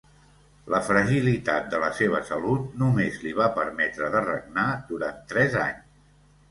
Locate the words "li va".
3.27-3.51